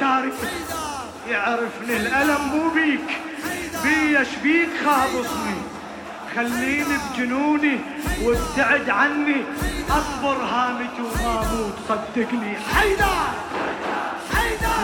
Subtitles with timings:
[0.00, 0.34] التاريخ
[1.28, 3.20] يعرفني الألم مو بيك.
[3.84, 5.60] بي بيك خابصني
[6.36, 7.78] خليني بجنوني
[8.24, 9.44] وابتعد عني.
[9.90, 12.56] أصبر هامتي وما أموت صدقني.
[12.74, 13.06] حيدر!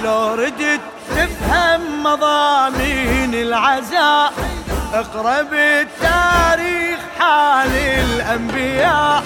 [0.05, 0.80] لو ردت
[1.11, 4.33] تفهم مضامين العزاء
[4.95, 9.25] اقرا بالتاريخ حال الأنبياء.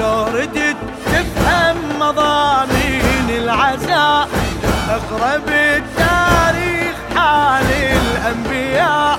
[0.00, 4.28] لو ردت تفهم مضامين العزاء
[4.90, 7.66] اقرا بالتاريخ حال
[8.02, 9.18] الأنبياء.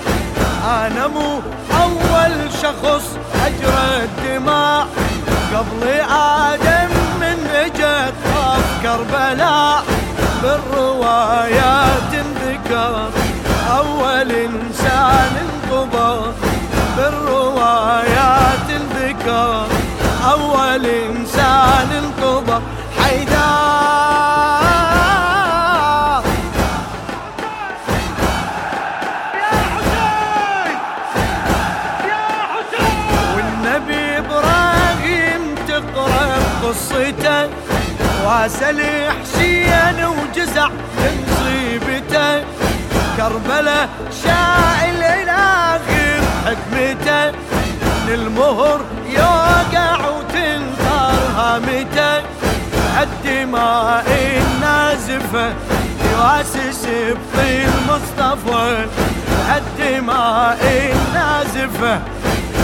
[0.64, 1.40] أنا مو
[1.82, 3.04] أول شخص
[3.46, 4.86] أجرى الدماء.
[5.54, 6.90] قبل آدم
[7.20, 8.14] من اجت
[8.82, 9.84] كربلاء.
[10.42, 12.12] بالروايات
[12.46, 13.10] ذكر
[13.76, 16.34] أول إنسان انقبض.
[16.96, 18.68] بالروايات
[19.00, 19.66] ذكر
[20.32, 22.62] أول إنسان انقبض.
[22.98, 23.81] حيدر
[36.72, 37.48] قصته
[38.24, 38.82] واسل
[39.22, 42.44] حسين وجزع مصيبته
[43.16, 43.88] كربلة
[44.24, 47.38] شائل الآخر حكمته.
[48.08, 52.22] للمهر يوقع وتنثر هامته.
[53.02, 54.06] الدماء
[54.42, 55.52] النازفة
[56.12, 58.86] يواسس بطيل مصطفى
[59.56, 62.00] الدماء النازفة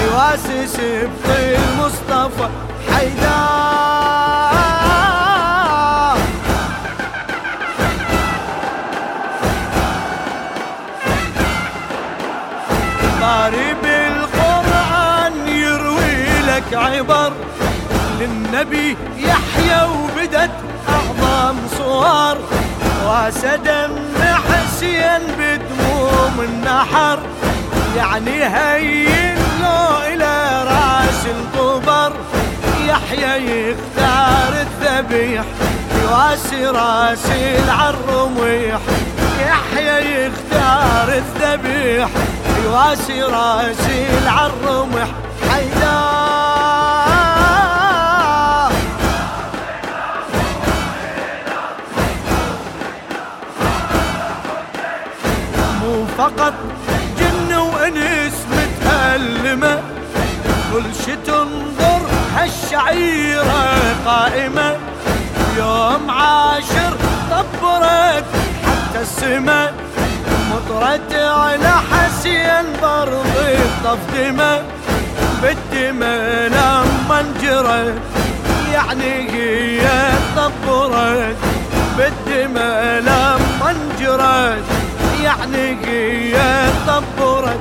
[0.05, 2.49] يواسس بطيل مصطفى
[2.93, 3.98] حيدر
[13.29, 17.33] باري بالقرآن يروي لك عبر
[18.21, 20.51] للنبي يحيى وبدت
[20.89, 22.37] أعظم صور
[23.07, 23.91] وسدم
[24.49, 27.19] حسين بدموم النحر.
[27.97, 32.13] يعني هين لو إلى رأس القبر.
[32.89, 35.45] يحيى يختار الذبيح
[36.03, 38.81] يواسي راسي العالرميح
[39.41, 42.09] يحيى يختار الذبيح.
[42.65, 45.09] يواسي راسي العالرمح
[45.51, 46.09] حيدر.
[55.83, 56.55] مو فقط
[57.19, 59.83] جن وإنس متألمة
[60.73, 62.01] كل شي تنظر
[62.37, 63.63] هالشعيرة
[64.07, 64.77] قائمة.
[65.59, 66.93] يوم عاشر
[67.31, 68.25] طبرت
[68.89, 69.75] حتى السماء
[70.51, 74.63] مطرت على حسين برضي طف دمه
[75.43, 77.95] بالدماء لما انجرت
[78.73, 79.89] يعني هي
[80.37, 81.37] طبرت
[81.99, 84.65] بالدماء لما انجرت
[85.23, 86.37] يعني هي
[86.87, 87.61] طبرت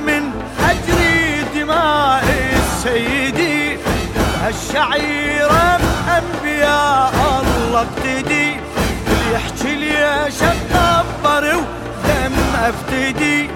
[0.00, 2.24] من اجري دماء
[2.56, 3.78] السيدي
[4.42, 5.80] هالشعيرة
[6.18, 8.56] انبياء الله ابتدي
[9.06, 12.34] اللي يحكي لي شطبر ودم
[12.64, 13.50] أفتدي.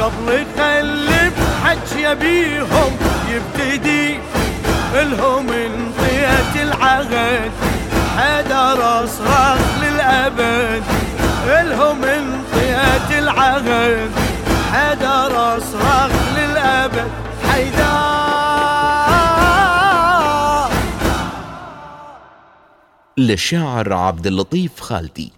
[0.00, 2.96] قبل يخلف حكي بيهم
[3.30, 4.18] يبتدي.
[4.94, 7.50] الهم انطيت العهد
[8.16, 10.82] حدر اصرخ للأبد.
[11.46, 14.10] الهم انطيت العهد
[15.60, 17.10] اصرخ للأبد
[17.50, 18.10] حيدر.
[23.18, 25.32] للشاعر عبد اللطيف خالدي